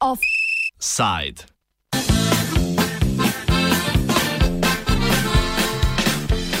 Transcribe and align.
Offside. 0.00 1.44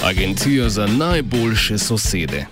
Agencija 0.04 0.68
za 0.68 0.86
najboljše 0.86 1.78
sosede. 1.78 2.46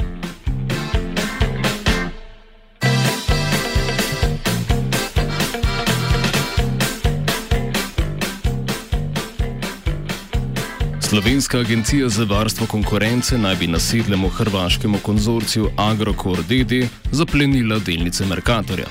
Slovenska 11.08 11.58
agencija 11.58 12.08
za 12.08 12.24
varstvo 12.24 12.66
konkurence 12.66 13.38
naj 13.38 13.56
bi 13.56 13.66
nasedlemu 13.66 14.28
hrvaškemu 14.28 14.98
konzorciju 14.98 15.70
Agrokor 15.76 16.38
DD 16.42 16.88
zaplenila 17.12 17.78
delnice 17.78 18.26
Merkatorja. 18.26 18.86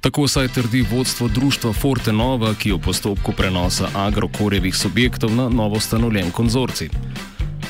Tako 0.00 0.28
saj 0.28 0.48
trdi 0.48 0.84
vodstvo 0.90 1.28
društva 1.28 1.72
Forte 1.72 2.12
Nova, 2.12 2.54
ki 2.54 2.68
je 2.68 2.74
v 2.74 2.78
postopku 2.78 3.32
prenosa 3.32 3.88
Agrokorjevih 3.94 4.76
subjektov 4.76 5.34
na 5.34 5.48
novo 5.48 5.76
ustanovljen 5.76 6.30
konzorcij. 6.30 6.88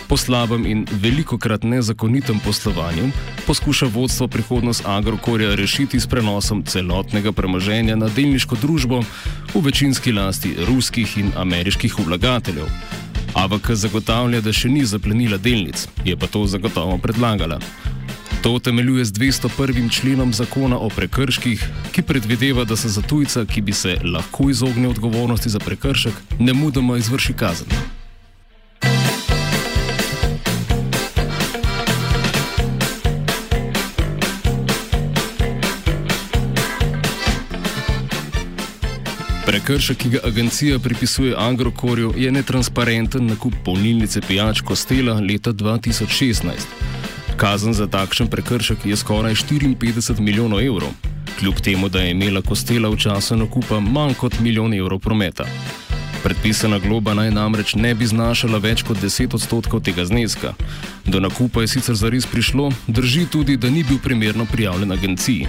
Po 0.08 0.16
slabem 0.16 0.66
in 0.66 0.86
velikokrat 0.92 1.62
nezakonitem 1.62 2.40
poslovanju 2.44 3.12
poskuša 3.46 3.86
vodstvo 3.86 4.28
prihodnost 4.28 4.82
Agrokorja 4.86 5.54
rešiti 5.54 6.00
s 6.00 6.06
prenosom 6.06 6.64
celotnega 6.64 7.32
premoženja 7.32 7.96
na 7.96 8.08
delniško 8.08 8.56
družbo 8.56 9.04
v 9.54 9.60
večinski 9.60 10.12
lasti 10.12 10.56
ruskih 10.68 11.18
in 11.18 11.32
ameriških 11.36 11.98
vlagateljev. 12.06 13.03
AVK 13.34 13.70
zagotavlja, 13.74 14.40
da 14.40 14.52
še 14.54 14.68
ni 14.70 14.84
zaplenila 14.86 15.36
delnic, 15.42 15.88
je 16.04 16.14
pa 16.16 16.26
to 16.30 16.46
zagotovo 16.46 16.98
predlagala. 17.02 17.58
To 18.44 18.58
temeljuje 18.58 19.04
z 19.04 19.12
201. 19.12 19.90
členom 19.90 20.32
zakona 20.32 20.78
o 20.78 20.88
prekrških, 20.88 21.64
ki 21.92 22.02
predvideva, 22.02 22.64
da 22.64 22.76
se 22.76 22.88
za 22.88 23.02
tujca, 23.02 23.44
ki 23.44 23.60
bi 23.60 23.72
se 23.72 23.96
lahko 24.04 24.50
izognil 24.50 24.90
odgovornosti 24.90 25.50
za 25.50 25.58
prekršek, 25.58 26.14
ne 26.38 26.52
mudoma 26.52 26.98
izvrši 27.00 27.32
kazen. 27.32 27.72
Prekršek, 39.54 39.96
ki 39.96 40.08
ga 40.10 40.18
agencija 40.26 40.78
pripisuje 40.78 41.34
Agrokorju, 41.38 42.14
je 42.16 42.30
netransparenten 42.32 43.26
nakup 43.26 43.54
polnilnice 43.64 44.20
pijač 44.20 44.60
Kostela 44.60 45.14
leta 45.20 45.52
2016. 45.52 46.50
Kazen 47.36 47.74
za 47.74 47.86
takšen 47.86 48.26
prekršek 48.26 48.86
je 48.86 48.96
skoraj 48.96 49.34
54 49.34 50.20
milijonov 50.20 50.60
evrov, 50.60 50.90
kljub 51.38 51.60
temu, 51.62 51.88
da 51.88 52.02
je 52.02 52.10
imela 52.10 52.42
Kostela 52.42 52.90
v 52.90 52.98
času 52.98 53.36
nakupa 53.36 53.78
manj 53.80 54.18
kot 54.18 54.40
milijon 54.40 54.74
evrov 54.74 54.98
prometa. 54.98 55.46
Predpisana 56.24 56.78
globa 56.78 57.14
naj 57.14 57.30
namreč 57.30 57.74
ne 57.74 57.94
bi 57.94 58.06
znašala 58.10 58.58
več 58.58 58.82
kot 58.82 58.98
10 58.98 59.38
odstotkov 59.38 59.86
tega 59.86 60.04
zneska. 60.04 60.56
Do 61.06 61.20
nakupa 61.20 61.62
je 61.62 61.68
sicer 61.68 61.94
zares 61.94 62.26
prišlo, 62.26 62.72
drži 62.86 63.26
tudi, 63.30 63.56
da 63.56 63.70
ni 63.70 63.84
bil 63.84 64.02
primerno 64.02 64.50
prijavljen 64.50 64.92
agenciji. 64.92 65.46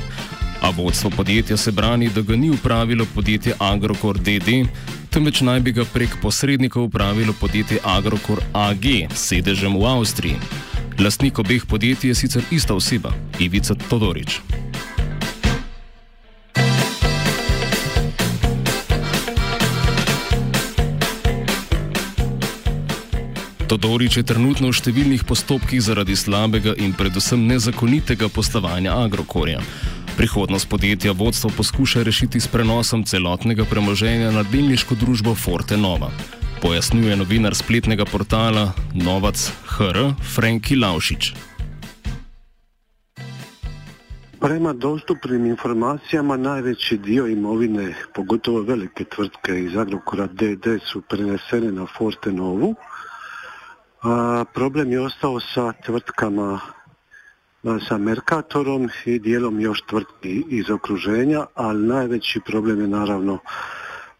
A 0.66 0.70
vodstvo 0.70 1.10
podjetja 1.10 1.58
se 1.58 1.72
brani, 1.72 2.10
da 2.10 2.22
ga 2.22 2.36
ni 2.36 2.50
upravilo 2.50 3.06
podjetje 3.16 3.54
Agrokor 3.60 4.18
DD, 4.18 4.66
temveč 5.10 5.42
naj 5.42 5.60
bi 5.60 5.72
ga 5.72 5.86
prek 5.94 6.10
posrednikov 6.22 6.84
upravilo 6.84 7.34
podjetje 7.40 7.78
Agrokor 7.84 8.42
AG 8.54 8.86
s 9.14 9.28
sedežem 9.28 9.78
v 9.78 9.86
Avstriji. 9.86 10.36
Lastnik 11.00 11.40
obeh 11.40 11.66
podjetij 11.66 12.10
je 12.10 12.16
sicer 12.16 12.44
ista 12.52 12.74
oseba, 12.74 13.14
Ivica 13.40 13.76
Todorič. 13.90 14.42
Todorič 23.68 24.18
je 24.18 24.24
trenutno 24.24 24.72
v 24.72 24.78
številnih 24.82 25.28
postopkih 25.30 25.82
zaradi 25.82 26.16
slabega 26.18 26.74
in 26.78 26.94
predvsem 26.94 27.46
nezakonitega 27.46 28.34
poslovanja 28.34 28.98
Agrokorja. 28.98 29.62
Prihodnost 30.18 30.70
podjetja 30.70 31.12
vodstvo 31.12 31.50
poskuša 31.58 32.04
rešiti 32.04 32.40
s 32.40 32.48
prenosom 32.48 33.04
celotnega 33.04 33.66
premoženja 33.70 34.32
na 34.32 34.44
delniško 34.44 34.96
družbo 34.96 35.36
Forte 35.36 35.78
Nova. 35.78 36.08
Pojasnjuje 36.62 37.16
novinar 37.16 37.56
spletnega 37.56 38.06
portala 38.06 38.72
Novac 38.94 39.52
HR 39.68 40.16
Franki 40.36 40.76
Laušič. 40.76 41.34
Prema 44.40 44.74
dostupnim 44.74 45.46
informacijama 45.46 46.38
najveći 46.38 46.98
dio 46.98 47.28
imovine, 47.28 47.94
pogotovo 48.14 48.62
velike 48.62 49.04
tvrtke 49.04 49.60
iz 49.60 49.76
Agrokora 49.78 50.28
DD 50.28 50.80
su 50.92 51.02
prenesene 51.02 51.72
na 51.72 51.86
Forte 51.98 52.32
Novu. 52.32 52.76
A, 54.04 54.46
problem 54.54 54.92
je 54.92 55.02
ostao 55.02 55.40
sa 55.40 55.74
tvrtkama 55.86 56.60
sa 57.88 57.98
Merkatorom 57.98 58.90
i 59.06 59.20
dijelom 59.20 59.60
još 59.60 59.82
tvrtki 59.82 60.44
iz 60.50 60.70
okruženja, 60.70 61.46
ali 61.56 61.88
najveći 61.88 62.40
problem 62.46 62.82
je 62.82 62.88
naravno 62.88 63.38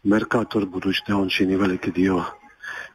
Merkator, 0.02 0.66
budući 0.66 1.02
da 1.08 1.16
on 1.16 1.28
čini 1.28 1.56
veliki 1.56 1.90
dio 1.90 2.22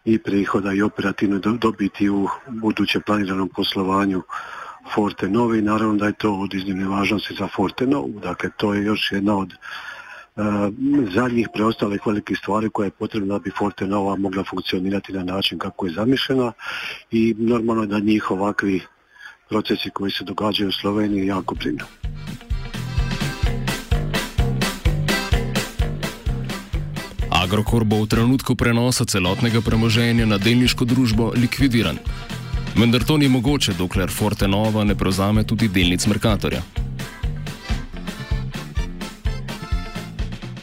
i 0.05 0.17
prihoda 0.17 0.73
i 0.73 0.81
operativno 0.81 1.39
dobiti 1.39 2.09
u 2.09 2.27
buduće 2.47 2.99
planiranom 2.99 3.49
poslovanju 3.49 4.21
Forte 4.95 5.29
Novi. 5.29 5.61
Naravno 5.61 5.95
da 5.95 6.05
je 6.05 6.13
to 6.13 6.33
od 6.33 6.53
iznimne 6.53 6.87
važnosti 6.87 7.35
za 7.39 7.47
Forte 7.47 7.87
Novu. 7.87 8.19
Dakle, 8.23 8.49
to 8.57 8.73
je 8.73 8.83
još 8.83 9.11
jedna 9.11 9.37
od 9.37 9.53
uh, 10.35 10.45
zadnjih 11.13 11.47
preostalih 11.53 12.01
velikih 12.05 12.37
stvari 12.37 12.69
koja 12.69 12.85
je 12.85 12.91
potrebna 12.91 13.33
da 13.33 13.39
bi 13.39 13.51
Forte 13.57 13.87
Nova 13.87 14.15
mogla 14.15 14.43
funkcionirati 14.43 15.13
na 15.13 15.23
način 15.23 15.59
kako 15.59 15.85
je 15.85 15.93
zamišljena 15.93 16.51
i 17.11 17.35
normalno 17.37 17.85
da 17.85 17.99
njih 17.99 18.31
ovakvi 18.31 18.81
procesi 19.51 19.89
koji 19.89 20.11
se 20.11 20.23
događaju 20.23 20.69
u 20.69 20.79
Sloveniji 20.81 21.27
jako 21.27 21.55
brinu. 21.55 21.85
Agrokor 27.43 27.83
bo 27.83 28.03
v 28.03 28.07
trenutku 28.07 28.55
prenosa 28.55 29.05
celotnega 29.05 29.61
premoženja 29.61 30.25
na 30.25 30.37
delniško 30.37 30.85
družbo 30.85 31.31
likvidiran. 31.35 31.97
Vendar 32.79 33.03
to 33.03 33.17
ni 33.17 33.27
mogoče, 33.27 33.73
dokler 33.73 34.09
Forte 34.09 34.47
Nova 34.47 34.83
ne 34.83 34.95
prevzame 34.95 35.43
tudi 35.43 35.67
delnic 35.67 36.07
Merkatorja. 36.07 36.61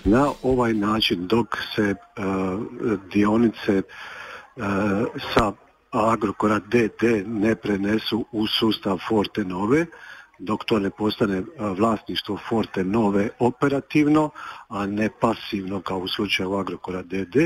Na 0.05 0.31
ovaj 0.43 0.75
način, 0.75 1.27
dok 1.27 1.57
se 1.77 1.95
uh, 1.95 2.97
dionice 3.13 3.83
uh, 3.83 4.65
sa 5.35 5.53
Agrokora 5.91 6.59
DD 6.59 7.27
ne 7.27 7.55
prenesu 7.55 8.25
u 8.33 8.47
sustav 8.47 8.99
Forte 9.09 9.45
Nove, 9.45 9.87
dok 10.39 10.65
to 10.65 10.79
ne 10.79 10.91
postane 10.91 11.43
vlasništvo 11.59 12.39
Forte 12.49 12.85
Nove 12.85 13.29
operativno, 13.39 14.31
a 14.69 14.87
ne 14.87 15.09
pasivno 15.21 15.81
kao 15.81 15.99
u 15.99 16.09
slučaju 16.09 16.55
Agrokora 16.55 17.03
DD, 17.03 17.37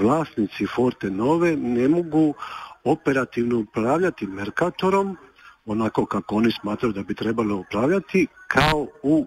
vlasnici 0.00 0.66
Forte 0.66 1.10
Nove 1.10 1.56
ne 1.56 1.88
mogu 1.88 2.34
operativno 2.84 3.58
upravljati 3.58 4.26
Merkatorom 4.26 5.16
onako 5.66 6.06
kako 6.06 6.36
oni 6.36 6.52
smatraju 6.60 6.92
da 6.92 7.02
bi 7.02 7.14
trebalo 7.14 7.56
upravljati 7.56 8.26
kao 8.48 8.86
u 9.02 9.26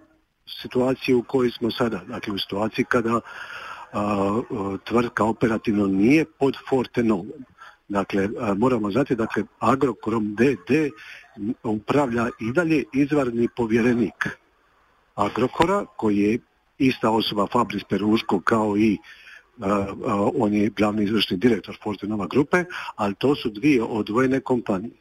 situaciji 0.61 1.15
u 1.15 1.23
kojoj 1.23 1.51
smo 1.51 1.71
sada, 1.71 2.01
dakle 2.07 2.33
u 2.33 2.37
situaciji 2.37 2.85
kada 2.85 3.19
tvrtka 4.83 5.23
operativno 5.23 5.87
nije 5.87 6.25
pod 6.25 6.57
Forte 6.69 7.03
Novom. 7.03 7.27
Dakle, 7.91 8.29
moramo 8.57 8.91
znati, 8.91 9.15
dakle, 9.15 9.43
Agrokrom 9.59 10.35
DD 10.35 10.71
upravlja 11.63 12.29
i 12.39 12.51
dalje 12.51 12.83
izvarni 12.93 13.47
povjerenik 13.55 14.29
Agrokora, 15.15 15.85
koji 15.97 16.17
je 16.17 16.39
ista 16.77 17.09
osoba 17.09 17.47
Fabris 17.51 17.83
Peruško 17.83 18.39
kao 18.39 18.77
i 18.77 18.97
on 20.35 20.53
je 20.53 20.69
glavni 20.69 21.03
izvršni 21.03 21.37
direktor 21.37 21.77
Fortenova 21.83 22.27
grupe, 22.27 22.63
ali 22.95 23.15
to 23.15 23.35
su 23.35 23.49
dvije 23.49 23.83
odvojene 23.83 24.39
kompanije. 24.39 24.95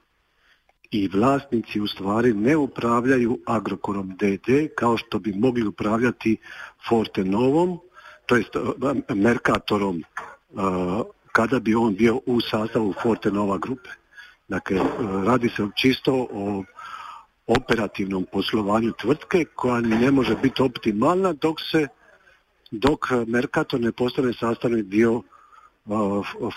I 0.90 1.08
vlasnici 1.08 1.81
u 1.81 1.86
stvari 1.86 2.34
ne 2.34 2.56
upravljaju 2.56 3.38
Agrokorom 3.46 4.16
DD 4.16 4.75
kao 4.75 4.96
što 4.96 5.19
bi 5.19 5.32
mogli 5.32 5.66
upravljati 5.66 6.36
Fortenovom, 6.88 7.78
to 8.26 8.36
jest 8.36 8.50
Merkatorom 9.14 10.02
kada 11.32 11.61
bi 11.61 11.75
on 11.75 11.94
bio 11.94 12.21
u 12.27 12.41
sastavu 12.41 12.94
Forte 13.03 13.31
Nova 13.31 13.59
grupe. 13.59 13.91
Dakle, 14.49 14.77
e, 14.77 14.82
radi 15.27 15.49
se 15.49 15.69
čisto 15.77 16.29
o 16.32 16.65
operativnom 17.47 18.27
poslovanju 18.32 18.93
tvrtke 18.93 19.44
koja 19.44 19.81
ne 19.81 20.11
može 20.11 20.37
biti 20.37 20.62
optimalna 20.62 21.32
dok 21.32 21.56
se 21.71 21.88
dok 22.71 23.06
Mercator 23.27 23.81
ne 23.81 23.93
postane 23.93 24.32
sastavni 24.32 24.82
dio 24.82 25.23
e, 25.23 25.91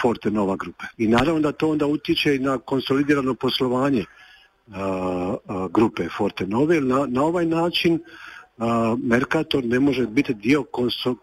Forte 0.01 0.31
Nova 0.31 0.55
grupe. 0.55 0.85
I 0.97 1.07
naravno 1.07 1.39
da 1.39 1.51
to 1.51 1.69
onda 1.69 1.85
utječe 1.85 2.35
i 2.35 2.39
na 2.39 2.57
konsolidirano 2.57 3.33
poslovanje 3.33 4.05
grupe 5.69 6.09
Forte 6.17 6.47
Nove. 6.47 6.81
Na, 6.81 7.05
na 7.09 7.23
ovaj 7.23 7.45
način 7.45 7.99
Mercator 8.97 9.65
ne 9.65 9.79
može 9.79 10.07
biti 10.07 10.33
dio 10.33 10.63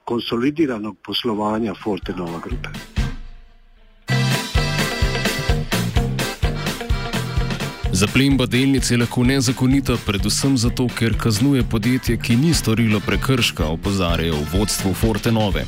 konsolidiranog 0.04 0.96
poslovanja 1.04 1.74
Forte 1.74 2.12
Nova 2.12 2.38
grupe. 2.38 2.99
Zaplemba 8.00 8.46
delnic 8.46 8.90
je 8.90 8.96
lahko 8.96 9.24
nezakonita, 9.28 9.92
predvsem 10.06 10.54
zato, 10.56 10.86
ker 10.98 11.12
kaznuje 11.20 11.60
podjetje, 11.70 12.14
ki 12.16 12.36
ni 12.36 12.54
storilo 12.54 13.00
prekrška, 13.04 13.66
opozarjajo 13.74 14.38
v 14.40 14.46
vodstvu 14.54 14.92
Forte 14.94 15.32
Nove. 15.32 15.66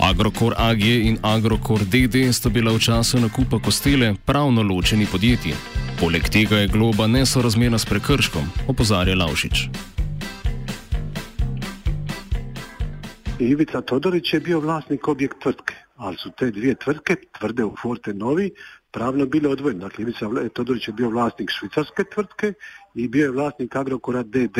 Agrokor 0.00 0.54
AG 0.56 0.80
in 0.80 1.18
Agrokor 1.22 1.84
DD 1.84 2.32
sta 2.32 2.48
bila 2.48 2.72
v 2.72 2.80
času 2.80 3.20
nakupa 3.20 3.60
kostele 3.60 4.14
pravno 4.24 4.64
ločeni 4.64 5.04
podjetji. 5.06 5.52
Poleg 6.00 6.30
tega 6.32 6.62
je 6.62 6.72
globa 6.72 7.04
nesorazmerna 7.06 7.76
s 7.78 7.84
prekrškom, 7.84 8.48
opozarja 8.72 9.18
Lavšič. 9.20 9.68
Ivica 13.38 13.80
Todorić 13.80 14.32
je 14.32 14.40
bio 14.40 14.60
vlasnik 14.60 15.08
objekt 15.08 15.42
tvrtke, 15.42 15.76
ali 15.98 16.16
su 16.16 16.30
te 16.30 16.50
dvije 16.50 16.74
tvrtke, 16.74 17.16
tvrde 17.38 17.64
u 17.64 17.74
Forte 17.82 18.14
Novi, 18.14 18.50
pravno 18.90 19.26
bile 19.26 19.48
odvojene. 19.48 19.80
Dakle, 19.80 20.02
Ivica 20.02 20.26
Todorić 20.54 20.88
je 20.88 20.94
bio 20.94 21.08
vlasnik 21.08 21.50
švicarske 21.50 22.04
tvrtke 22.14 22.52
i 22.94 23.08
bio 23.08 23.24
je 23.24 23.30
vlasnik 23.30 23.76
Agrokora 23.76 24.22
DD. 24.22 24.58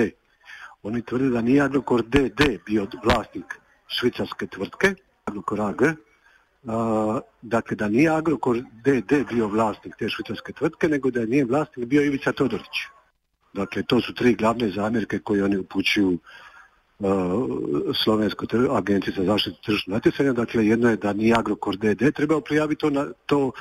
Oni 0.83 1.03
tvrde 1.03 1.29
da 1.29 1.41
nije 1.41 1.63
Agrokor 1.63 2.03
DD 2.03 2.43
bio 2.67 2.87
vlasnik 3.05 3.55
švicarske 3.87 4.47
tvrtke, 4.47 4.95
Agrokor 5.25 5.61
AG, 5.61 5.83
dakle 7.43 7.77
da 7.77 7.89
nije 7.89 8.11
Agrokor 8.11 8.57
DD 8.59 9.13
bio 9.29 9.49
vlasnik 9.49 9.97
te 9.99 10.09
švicarske 10.09 10.53
tvrtke, 10.53 10.89
nego 10.89 11.11
da 11.11 11.21
je 11.21 11.27
nije 11.27 11.45
vlasnik 11.45 11.87
bio 11.87 12.03
Ivica 12.03 12.33
Todorić. 12.33 12.77
Dakle, 13.53 13.83
to 13.83 14.01
su 14.01 14.15
tri 14.15 14.35
glavne 14.35 14.71
zamjerke 14.71 15.19
koje 15.19 15.45
oni 15.45 15.57
upućuju 15.57 16.19
Slovenskoj 18.05 18.49
agenciji 18.77 19.15
za 19.17 19.25
zaštitu 19.25 19.63
tržišnog 19.63 19.95
natjecanja. 19.95 20.33
Dakle, 20.33 20.67
jedno 20.67 20.91
je 20.91 20.97
da 20.97 21.13
nije 21.13 21.35
Agrokor 21.39 21.77
DD 21.77 22.15
trebao 22.15 22.41
prijaviti 22.41 22.81
to, 22.81 22.91
na, 22.91 23.07
to 23.27 23.53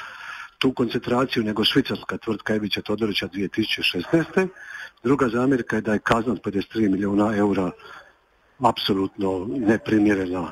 tu 0.57 0.73
koncentraciju 0.73 1.43
nego 1.43 1.63
švicarska 1.63 2.17
tvrtka 2.17 2.55
Evića 2.55 2.81
Todorića 2.81 3.27
2016. 3.27 4.47
Druga 5.03 5.29
zamjerka 5.29 5.75
je 5.75 5.81
da 5.81 5.93
je 5.93 5.99
kazna 5.99 6.33
od 6.33 6.41
53 6.41 6.89
milijuna 6.89 7.35
eura 7.35 7.71
apsolutno 8.59 9.47
neprimjerena 9.49 10.51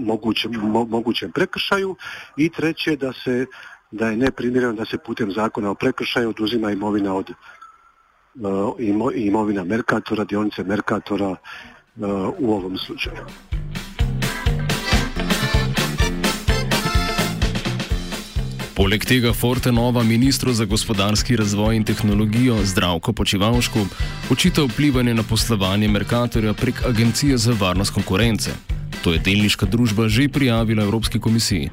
mogućem, 0.00 0.52
mogućem 0.88 1.32
prekršaju 1.32 1.96
i 2.36 2.50
treće 2.50 2.96
da 2.96 3.12
se 3.12 3.46
da 3.90 4.08
je 4.08 4.16
neprimjereno 4.16 4.72
da 4.72 4.84
se 4.84 4.98
putem 4.98 5.32
zakona 5.32 5.70
o 5.70 5.74
prekršaju 5.74 6.28
oduzima 6.28 6.70
imovina 6.70 7.14
od 7.14 7.30
imovina 9.16 9.64
Merkatora, 9.64 10.24
dionice 10.24 10.64
Merkatora 10.64 11.30
uh, 11.30 11.38
u 12.38 12.54
ovom 12.54 12.78
slučaju. 12.78 13.26
Poleg 18.76 19.04
tega 19.08 19.32
Forte 19.32 19.72
Nova 19.72 20.02
ministru 20.02 20.52
za 20.52 20.64
gospodarski 20.64 21.36
razvoj 21.36 21.76
in 21.76 21.84
tehnologijo 21.84 22.58
Zdravko 22.64 23.12
Počivalšku 23.12 23.78
očita 24.30 24.62
vplivanje 24.62 25.14
na 25.14 25.22
poslovanje 25.22 25.88
Merkatorja 25.88 26.52
prek 26.52 26.84
Agencije 26.86 27.38
za 27.38 27.56
varnost 27.60 27.94
konkurence. 27.94 28.50
To 29.04 29.12
je 29.12 29.18
delniška 29.18 29.66
družba 29.66 30.08
že 30.08 30.28
prijavila 30.28 30.82
Evropski 30.82 31.20
komisiji. 31.20 31.70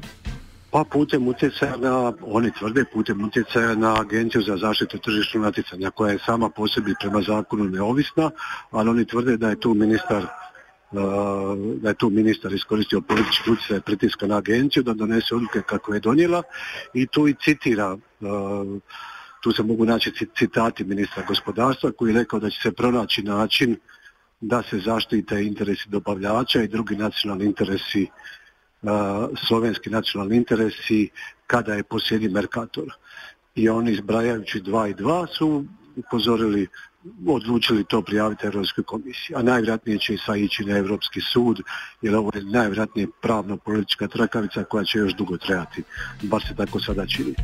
Pa 0.74 0.84
putem 0.84 1.28
utjecaja 1.28 1.76
na, 1.76 2.12
oni 2.22 2.50
tvrde, 2.50 2.84
putem 2.92 3.24
utjecaja 3.24 3.74
na 3.74 4.00
Agenciju 4.00 4.42
za 4.42 4.56
zaštitu 4.56 4.98
tržišnog 4.98 5.42
natjecanja 5.42 5.90
koja 5.90 6.12
je 6.12 6.18
sama 6.26 6.48
po 6.48 6.68
sebi 6.68 6.94
prema 7.00 7.22
zakonu 7.22 7.64
neovisna, 7.64 8.30
ali 8.70 8.90
oni 8.90 9.04
tvrde 9.04 9.36
da 9.36 9.50
je 9.50 9.60
tu 9.60 9.74
ministar 9.74 10.26
da 11.82 11.88
je 11.88 11.94
tu 11.94 12.10
ministar 12.10 12.52
iskoristio 12.52 13.00
politički 13.00 13.50
utjecaj 13.50 13.80
pritiska 13.80 14.26
na 14.26 14.36
agenciju 14.36 14.82
da 14.82 14.94
donese 14.94 15.34
odluke 15.34 15.62
kako 15.62 15.94
je 15.94 16.00
donijela 16.00 16.42
i 16.94 17.06
tu 17.06 17.28
i 17.28 17.34
citira 17.34 17.96
tu 19.42 19.52
se 19.52 19.62
mogu 19.62 19.84
naći 19.84 20.12
citati 20.38 20.84
ministra 20.84 21.22
gospodarstva 21.28 21.92
koji 21.92 22.10
je 22.10 22.18
rekao 22.18 22.40
da 22.40 22.50
će 22.50 22.60
se 22.62 22.72
pronaći 22.72 23.22
način 23.22 23.76
da 24.40 24.62
se 24.62 24.78
zaštite 24.78 25.44
interesi 25.44 25.88
dobavljača 25.88 26.62
i 26.62 26.68
drugi 26.68 26.96
nacionalni 26.96 27.44
interesi 27.44 28.06
slovenski 29.48 29.90
nacionalni 29.90 30.36
interesi 30.36 31.08
kada 31.46 31.74
je 31.74 31.82
posjedi 31.82 32.28
Mercator. 32.28 32.92
I 33.54 33.68
oni 33.68 33.92
izbrajajući 33.92 34.60
dva 34.60 34.88
i 34.88 34.94
dva 34.94 35.26
su 35.26 35.64
upozorili 35.96 36.66
odlučili 37.26 37.84
to 37.84 38.02
prijaviti 38.02 38.46
Europskoj 38.46 38.84
komisiji. 38.84 39.36
A 39.36 39.42
najvjerojatnije 39.42 39.98
će 39.98 40.14
i 40.14 40.18
sva 40.18 40.36
ići 40.36 40.64
na 40.64 40.76
Europski 40.76 41.20
sud, 41.20 41.60
jer 42.02 42.16
ovo 42.16 42.30
je 42.34 42.44
najvjerojatnije 42.44 43.08
pravno-politička 43.22 44.08
trakavica 44.08 44.64
koja 44.64 44.84
će 44.84 44.98
još 44.98 45.14
dugo 45.14 45.36
trajati. 45.36 45.82
Bar 46.22 46.42
se 46.42 46.54
tako 46.56 46.80
sada 46.80 47.06
čini. 47.06 47.34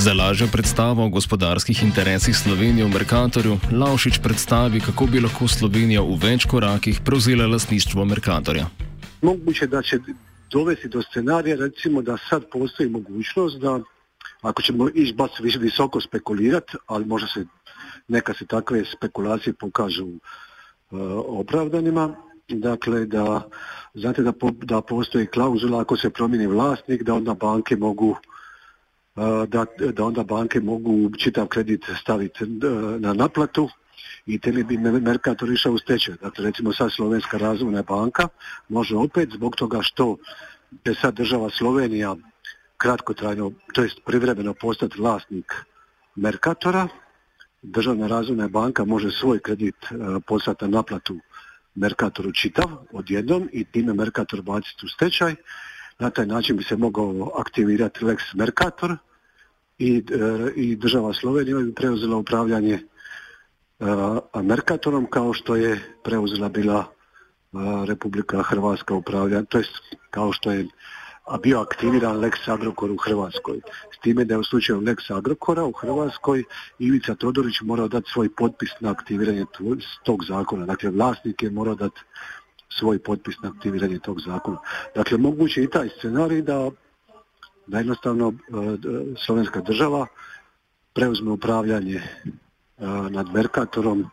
Za 0.00 0.12
lažjo 0.12 0.46
predstavo 0.52 1.04
o 1.04 1.08
gospodarskih 1.08 1.82
interesih 1.82 2.36
Slovenije 2.36 2.84
v 2.84 2.88
Merkatorju, 2.88 3.58
Lavšič 3.72 4.18
predstavi, 4.24 4.80
kako 4.80 5.06
bi 5.06 5.20
lahko 5.20 5.44
Slovenija 5.48 6.00
v 6.00 6.14
več 6.22 6.46
korakih 6.48 7.00
prevzela 7.04 7.44
lastništvo 7.46 8.04
Merkatorja. 8.08 8.70
Moguće 9.22 9.66
da 9.66 9.82
će 9.82 9.98
dovesti 10.52 10.88
do 10.88 11.02
scenarija 11.02 11.56
recimo 11.56 12.02
da 12.02 12.16
sad 12.30 12.48
postoji 12.52 12.88
mogućnost 12.88 13.60
da 13.60 13.80
ako 14.40 14.62
ćemo 14.62 14.88
ići 14.88 15.12
baš 15.12 15.30
visoko 15.60 16.00
spekulirati, 16.00 16.80
ali 16.86 17.04
možda 17.04 17.28
se 17.28 17.44
neka 18.08 18.34
se 18.34 18.46
takve 18.46 18.84
spekulacije 18.96 19.52
pokažu 19.52 20.06
uh, 20.06 20.20
opravdanima, 21.26 22.16
dakle 22.48 23.06
da 23.06 23.48
znate 23.94 24.22
da, 24.22 24.32
po, 24.32 24.50
da 24.50 24.80
postoji 24.80 25.26
klauzula 25.26 25.80
ako 25.80 25.96
se 25.96 26.10
promijeni 26.10 26.46
vlasnik 26.46 27.02
da 27.02 27.14
onda 27.14 27.34
banke 27.34 27.76
mogu 27.76 28.16
da, 29.46 29.64
da 29.92 30.04
onda 30.04 30.22
banke 30.24 30.60
mogu 30.60 31.10
čitav 31.18 31.46
kredit 31.46 31.84
staviti 32.00 32.44
uh, 32.44 32.50
na 33.00 33.12
naplatu 33.14 33.68
i 34.26 34.38
teli 34.38 34.64
bi 34.64 34.78
Mercator 34.78 35.50
išao 35.50 35.72
u 35.72 35.78
stečaj. 35.78 36.14
Dakle, 36.22 36.44
recimo 36.44 36.72
sad 36.72 36.92
Slovenska 36.92 37.38
razvojna 37.38 37.82
banka 37.82 38.28
može 38.68 38.96
opet 38.96 39.28
zbog 39.32 39.56
toga 39.56 39.78
što 39.82 40.16
je 40.84 40.94
sad 40.94 41.14
država 41.14 41.50
Slovenija 41.50 42.16
kratkotrajno, 42.76 43.52
to 43.74 43.82
jest 43.82 44.00
privremeno 44.06 44.54
postati 44.54 45.00
vlasnik 45.00 45.54
Merkatora, 46.14 46.88
Državna 47.62 48.06
razvojna 48.06 48.48
banka 48.48 48.84
može 48.84 49.10
svoj 49.10 49.38
kredit 49.38 49.74
e, 49.84 49.94
poslati 50.26 50.64
na 50.64 50.70
naplatu 50.70 51.18
Merkatoru 51.74 52.32
čitav 52.32 52.70
odjednom 52.92 53.48
i 53.52 53.64
time 53.64 53.92
Merkator 53.92 54.42
baciti 54.42 54.86
u 54.86 54.88
stečaj. 54.88 55.34
Na 55.98 56.10
taj 56.10 56.26
način 56.26 56.56
bi 56.56 56.64
se 56.64 56.76
mogao 56.76 57.32
aktivirati 57.38 58.04
Lex 58.04 58.18
Merkator 58.34 58.96
i, 59.80 59.96
e, 59.96 60.52
i 60.56 60.76
država 60.76 61.12
Slovenija 61.12 61.58
bi 61.58 61.74
preuzela 61.74 62.16
upravljanje 62.16 62.74
e, 62.74 64.42
Merkatorom 64.42 65.06
kao 65.10 65.32
što 65.32 65.56
je 65.56 65.80
preuzela 66.04 66.48
bila 66.48 66.84
Republika 67.86 68.42
Hrvatska 68.42 68.94
upravljanje, 68.94 69.44
to 69.48 69.58
jest 69.58 69.72
kao 70.10 70.32
što 70.32 70.50
je 70.50 70.66
a 71.30 71.38
bio 71.38 71.60
aktiviran 71.60 72.16
Lex 72.16 72.48
Agrokor 72.48 72.90
u 72.90 72.96
Hrvatskoj. 72.96 73.60
S 73.94 73.98
time 74.02 74.24
da 74.24 74.34
je 74.34 74.38
u 74.38 74.44
slučaju 74.44 74.80
Lex 74.80 75.10
Agrokora 75.14 75.64
u 75.64 75.72
Hrvatskoj 75.72 76.44
Ivica 76.78 77.14
Todorić 77.14 77.60
morao 77.62 77.88
dati 77.88 78.10
svoj 78.12 78.28
potpis 78.34 78.70
na 78.80 78.90
aktiviranje 78.90 79.44
tog 80.04 80.24
zakona. 80.24 80.66
Dakle, 80.66 80.90
vlasnik 80.90 81.42
je 81.42 81.50
morao 81.50 81.74
dati 81.74 82.00
svoj 82.78 82.98
potpis 82.98 83.34
na 83.42 83.48
aktiviranje 83.48 83.98
tog 83.98 84.20
zakona. 84.20 84.58
Dakle, 84.94 85.18
moguće 85.18 85.62
i 85.62 85.70
taj 85.70 85.88
scenarij 85.98 86.42
da, 86.42 86.70
da 87.70 87.78
jednostavno 87.78 88.28
e, 88.28 88.34
slovenska 89.26 89.60
država 89.60 90.06
preuzme 90.92 91.30
upravljanje 91.30 91.96
e, 91.96 92.06
nad 93.10 93.32
Merkatorom 93.34 94.10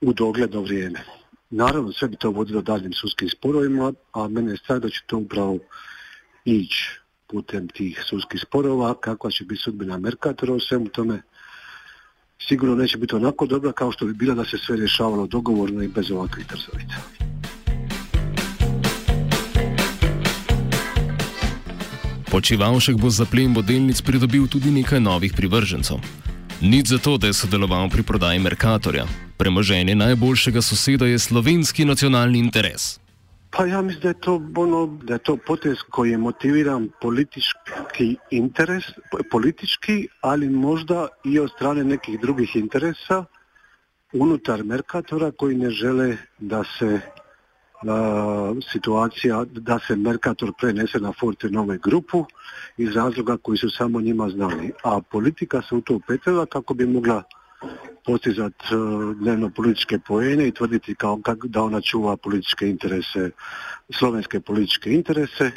u 0.00 0.12
dogledno 0.12 0.60
vrijeme. 0.60 1.04
Naravno, 1.50 1.92
sve 1.92 2.08
bi 2.08 2.16
to 2.16 2.30
vodilo 2.30 2.62
daljim 2.62 2.92
sudskim 2.92 3.28
sporovima, 3.28 3.92
a 4.12 4.28
mene 4.28 4.52
je 4.52 4.56
strah 4.56 4.78
da 4.80 4.88
će 4.88 5.00
to 5.06 5.16
upravo 5.18 5.58
ići 6.44 7.00
putem 7.26 7.68
tih 7.68 8.02
sudskih 8.04 8.40
sporova, 8.40 8.94
kakva 9.00 9.30
će 9.30 9.44
biti 9.44 9.62
sudbina 9.62 9.98
Merkatora 9.98 10.52
u 10.52 10.60
svemu 10.60 10.88
tome, 10.88 11.22
sigurno 12.48 12.74
neće 12.74 12.98
biti 12.98 13.14
onako 13.14 13.46
dobra 13.46 13.72
kao 13.72 13.92
što 13.92 14.06
bi 14.06 14.12
bila 14.12 14.34
da 14.34 14.44
se 14.44 14.58
sve 14.58 14.76
rješavalo 14.76 15.26
dogovorno 15.26 15.82
i 15.82 15.88
bez 15.88 16.10
ovakvih 16.10 16.46
trzovica. 16.46 17.27
Počivalšek 22.28 23.00
bo 23.00 23.08
za 23.08 23.24
plen 23.24 23.54
vodilnic 23.56 24.02
pridobil 24.04 24.44
tudi 24.52 24.68
nekaj 24.68 25.00
novih 25.00 25.32
privržencev. 25.32 25.96
Nič 26.60 26.92
za 26.92 26.98
to, 27.00 27.16
da 27.16 27.26
je 27.26 27.32
sodeloval 27.32 27.88
pri 27.88 28.02
prodaji 28.04 28.38
Merkatorja. 28.38 29.06
Premoženje 29.40 29.94
najboljšega 29.94 30.60
soseda 30.60 31.06
je 31.08 31.18
slovenski 31.18 31.88
nacionalni 31.88 32.38
interes. 32.38 33.00
Pa 33.50 33.64
ja 33.64 33.80
mislim 33.82 34.02
da 34.02 34.08
je 34.08 34.20
to 34.20 34.34
ono, 34.56 34.98
da 35.02 35.16
je 35.16 35.18
to 35.18 35.36
potez 35.36 35.80
koji 35.90 36.10
je 36.10 36.18
motiviran 36.18 36.88
politički 37.00 38.16
interes, 38.30 38.84
politički, 39.30 40.08
ali 40.20 40.50
možda 40.50 41.08
i 41.24 41.38
od 41.38 41.50
strane 41.56 41.84
nekih 41.84 42.20
drugih 42.20 42.56
interesa 42.56 43.24
unutar 44.12 44.64
Merkatora 44.64 45.30
koji 45.30 45.56
ne 45.56 45.70
žele 45.70 46.16
da 46.38 46.64
se 46.78 47.00
situacija 48.72 49.44
da 49.44 49.78
se 49.78 49.96
Merkator 49.96 50.52
prenese 50.60 50.98
na 50.98 51.12
Forte 51.12 51.48
Nove 51.50 51.78
grupu 51.78 52.24
iz 52.76 52.96
razloga 52.96 53.36
koji 53.36 53.58
su 53.58 53.70
samo 53.70 54.00
njima 54.00 54.28
znali. 54.28 54.72
A 54.84 55.00
politika 55.10 55.62
se 55.62 55.74
u 55.74 55.80
to 55.80 55.94
upetila 55.94 56.46
kako 56.46 56.74
bi 56.74 56.86
mogla 56.86 57.22
postizati 58.04 58.64
e, 58.64 58.76
dnevno 59.20 59.50
političke 59.50 59.98
poene 59.98 60.48
i 60.48 60.52
tvrditi 60.52 60.94
kao 60.94 61.20
da 61.44 61.62
ona 61.62 61.80
čuva 61.80 62.16
političke 62.16 62.68
interese, 62.68 63.30
slovenske 63.90 64.40
političke 64.40 64.92
interese. 64.92 65.44
E, 65.44 65.52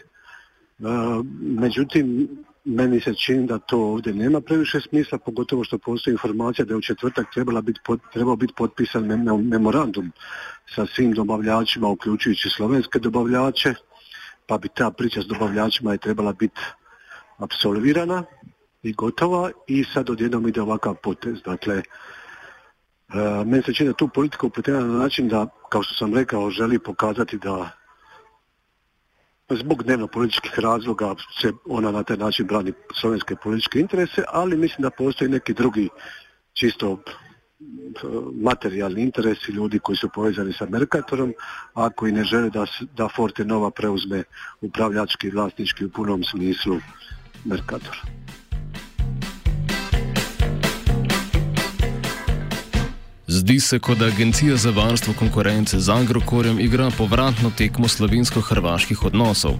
međutim, 1.42 2.30
meni 2.66 3.00
se 3.00 3.13
čini 3.13 3.48
da 3.48 3.60
to 3.60 3.80
ovdje 3.80 4.13
nema 4.13 4.42
previše 4.42 4.82
smisla, 4.82 5.18
pogotovo 5.18 5.63
što 5.63 5.78
postoji 5.78 6.12
informacija 6.12 6.66
da 6.66 6.74
je 6.74 6.78
u 6.78 6.82
četvrtak 6.82 7.34
trebala 7.34 7.62
biti, 7.62 7.80
trebao 8.13 8.36
biti 8.36 8.54
potpisan 8.58 9.06
memorandum 9.44 10.12
sa 10.75 10.86
svim 10.86 11.13
dobavljačima, 11.13 11.88
uključujući 11.88 12.50
slovenske 12.50 13.00
dobavljače, 13.00 13.74
pa 14.48 14.58
bi 14.58 14.70
ta 14.70 14.92
priča 14.92 15.22
s 15.22 15.25
dobavljačima 15.25 15.92
je 15.92 15.98
trebala 15.98 16.34
biti 16.34 16.62
apsolvirana 17.38 18.24
i 18.84 18.94
gotova 18.94 19.51
i 19.68 19.84
sad 19.84 20.10
odjednom 20.10 20.48
ide 20.48 20.62
ovakav 20.62 20.96
potez. 21.04 21.42
Dakle, 21.46 21.75
e, 21.75 21.84
meni 23.46 23.63
se 23.63 23.74
čini 23.74 23.90
da 23.90 23.96
tu 23.96 24.08
politika 24.08 24.48
upletena 24.48 24.80
na 24.80 24.98
način 24.98 25.28
da, 25.28 25.48
kao 25.70 25.84
što 25.84 25.96
sam 25.96 26.13
rekao, 26.13 26.50
želi 26.50 26.80
pokazati 26.80 27.38
da 27.38 27.70
zbog 29.50 29.84
dnevno 29.84 30.08
političkih 30.08 30.60
razloga 30.60 31.16
se 31.42 31.51
ona 31.66 31.92
na 31.92 32.04
taj 32.04 32.18
način 32.18 32.48
brani 32.48 32.74
slovenske 33.00 33.36
političke 33.36 33.80
interese, 33.80 34.24
ali 34.28 34.58
mislim 34.58 34.82
da 34.82 34.90
postoji 34.90 35.30
neki 35.30 35.54
drugi 35.54 35.90
čisto 36.54 36.98
materijalni 38.41 39.01
interesi 39.01 39.51
ljudi 39.51 39.80
koji 39.80 39.98
su 39.98 40.10
povezani 40.13 40.53
sa 40.53 40.65
Merkatorom, 40.70 41.34
a 41.74 41.89
koji 41.89 42.12
ne 42.12 42.24
žele 42.24 42.50
da, 42.50 42.65
da 42.98 43.10
Forte 43.15 43.46
Nova 43.46 43.72
preuzme 43.72 44.24
upravljački 44.62 45.27
i 45.27 45.32
vlasnički 45.32 45.86
u 45.86 45.89
punom 45.89 46.24
smislu 46.24 46.80
Merkator. 47.46 47.98
Zdi 53.32 53.60
se, 53.60 53.80
kot 53.80 53.98
da 53.98 54.06
Agencija 54.06 54.56
za 54.56 54.70
varstvo 54.70 55.13
konkurence 55.20 55.80
z 55.80 55.89
Agrokorjem 55.89 56.60
igra 56.60 56.89
povratno 56.98 57.51
tekmo 57.58 57.88
slovensko-hrvaških 57.88 59.06
odnosov, 59.06 59.53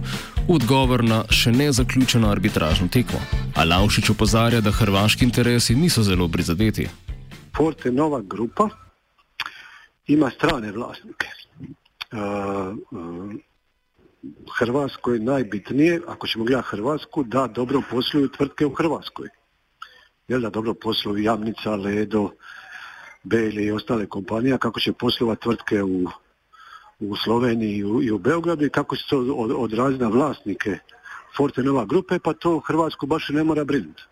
odgovor 0.48 1.04
na 1.04 1.22
še 1.30 1.52
ne 1.52 1.72
zaključeno 1.72 2.28
arbitražno 2.28 2.88
tekmo. 2.88 3.20
A 3.56 3.64
Laušič 3.64 4.10
opozarja, 4.10 4.60
da 4.60 4.70
hrvaški 4.70 5.24
interesi 5.24 5.74
niso 5.74 6.02
zelo 6.02 6.28
prizadeti. 6.28 6.88
Forte 7.56 7.92
Nova 7.92 8.20
grupa 8.20 8.68
ima 10.06 10.30
strane 10.30 10.72
vlasnike. 10.72 11.26
Uh, 12.12 12.18
uh, 12.90 13.32
Hrvatskoj 14.58 15.18
najbitnije, 15.18 16.00
ako 16.08 16.26
ćemo 16.26 16.44
gledati 16.44 16.68
Hrvatsku, 16.68 17.22
da 17.22 17.46
dobro 17.46 17.82
posluju 17.90 18.28
tvrtke 18.28 18.66
u 18.66 18.74
Hrvatskoj. 18.74 19.28
Jel 20.28 20.40
da 20.40 20.50
dobro 20.50 20.74
posluju 20.74 21.22
Jamnica, 21.22 21.76
Ledo, 21.76 22.30
Belje 23.22 23.64
i 23.64 23.70
ostale 23.70 24.06
kompanije, 24.06 24.58
kako 24.58 24.80
će 24.80 24.92
poslovati 24.92 25.42
tvrtke 25.42 25.82
u, 25.82 26.08
u 27.00 27.16
Sloveniji 27.16 27.76
i 28.02 28.10
u, 28.10 28.18
Beogradu 28.18 28.64
i 28.64 28.70
kako 28.70 28.96
će 28.96 29.02
to 29.10 29.18
od, 29.18 29.52
odraziti 29.56 30.02
na 30.02 30.08
vlasnike 30.08 30.78
Forte 31.36 31.62
Nova 31.62 31.84
grupe, 31.84 32.18
pa 32.18 32.32
to 32.32 32.58
Hrvatsku 32.58 33.06
baš 33.06 33.28
ne 33.28 33.44
mora 33.44 33.64
brinuti. 33.64 34.02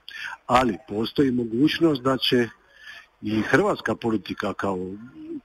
Ali 0.46 0.78
postoji 0.88 1.30
mogućnost 1.30 2.02
da 2.02 2.16
će 2.16 2.48
i 3.22 3.42
hrvatska 3.42 3.94
politika 3.94 4.52
kao 4.52 4.78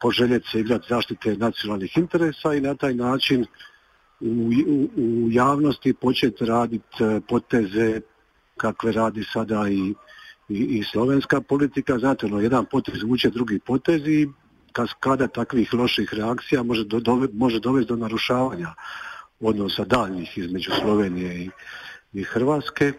poželjeti 0.02 0.50
se 0.52 0.60
igrati 0.60 0.86
zaštite 0.90 1.36
nacionalnih 1.38 1.98
interesa 1.98 2.54
i 2.54 2.62
na 2.62 2.76
taj 2.76 2.94
način 2.94 3.46
u, 4.20 4.52
u, 4.98 5.28
javnosti 5.32 5.94
početi 5.94 6.46
raditi 6.46 7.04
e, 7.04 7.22
poteze 7.28 8.02
kakve 8.58 8.92
radi 8.92 9.24
sada 9.34 9.70
i, 9.70 9.94
i, 10.50 10.84
slovenska 10.84 11.42
politika. 11.42 12.00
Znate, 12.00 12.26
ono, 12.26 12.40
jedan 12.40 12.66
potez 12.72 13.04
vuče 13.04 13.30
drugi 13.30 13.60
potez 13.60 14.08
i 14.08 14.28
kada 15.00 15.28
takvih 15.28 15.74
loših 15.74 16.14
reakcija 16.14 16.64
može, 16.64 16.84
do, 16.84 17.28
može 17.34 17.60
dovesti 17.60 17.90
do 17.90 17.96
narušavanja 17.96 18.74
odnosa 19.40 19.86
daljnjih 19.86 20.38
između 20.38 20.72
Slovenije 20.82 21.44
i, 21.44 21.50
i 22.14 22.24
Hrvatske, 22.24 22.94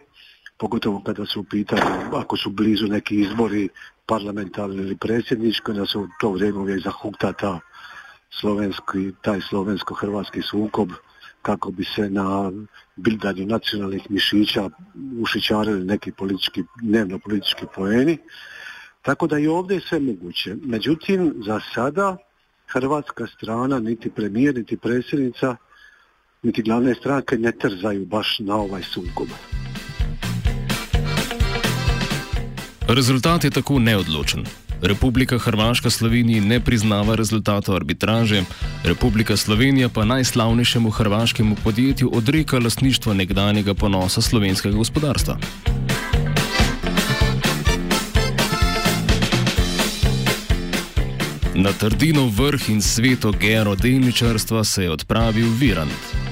pogotovo 0.58 1.02
kada 1.06 1.26
su 1.26 1.40
u 1.40 1.44
pitanju, 1.44 1.82
ako 2.12 2.36
su 2.36 2.50
blizu 2.50 2.86
neki 2.86 3.20
izbori 3.20 3.68
parlamentarni 4.06 4.76
ili 4.76 4.96
predsjednički, 4.96 5.72
da 5.72 5.86
se 5.86 5.98
u 5.98 6.08
to 6.20 6.30
vrijeme 6.30 6.58
uvijek 6.58 6.82
zahukta 6.82 7.32
ta 7.32 7.60
slovenski, 8.40 9.12
taj 9.22 9.40
slovensko-hrvatski 9.40 10.42
sukob 10.42 10.90
kako 11.42 11.70
bi 11.70 11.84
se 11.84 12.10
na 12.10 12.52
bildanju 12.96 13.46
nacionalnih 13.46 14.10
mišića 14.10 14.70
ušićarili 15.20 15.84
neki 15.84 16.12
politički, 16.12 16.64
dnevno 16.82 17.18
politički 17.18 17.66
poeni. 17.74 18.18
Tako 19.02 19.26
da 19.26 19.38
i 19.38 19.46
ovdje 19.46 19.74
je 19.74 19.80
sve 19.80 20.00
moguće. 20.00 20.56
Međutim, 20.62 21.34
za 21.46 21.60
sada 21.74 22.16
hrvatska 22.66 23.26
strana, 23.26 23.78
niti 23.78 24.10
premijer, 24.10 24.54
niti 24.54 24.76
predsjednica, 24.76 25.56
niti 26.42 26.62
glavne 26.62 26.94
stranke 26.94 27.38
ne 27.38 27.52
trzaju 27.52 28.06
baš 28.06 28.38
na 28.38 28.56
ovaj 28.56 28.82
sukob. 28.82 29.28
Rezultat 32.88 33.44
je 33.44 33.50
tako 33.50 33.78
neodločen. 33.78 34.46
Republika 34.82 35.38
Hrvaška 35.38 35.90
Sloveniji 35.90 36.40
ne 36.40 36.60
priznava 36.60 37.14
rezultatov 37.14 37.76
arbitraže, 37.76 38.44
Republika 38.84 39.36
Slovenija 39.36 39.88
pa 39.88 40.04
najslavnejšemu 40.04 40.90
hrvaškemu 40.90 41.56
podjetju 41.64 42.10
odreka 42.14 42.58
lasništvo 42.58 43.14
nekdanjega 43.14 43.74
ponosa 43.74 44.20
slovenskega 44.20 44.76
gospodarstva. 44.76 45.38
Na 51.54 51.72
trdino 51.72 52.26
vrh 52.26 52.68
in 52.70 52.82
sveto 52.82 53.32
gero 53.32 53.74
delničarstva 53.74 54.64
se 54.64 54.82
je 54.82 54.90
odpravil 54.90 55.48
Virant. 55.58 56.25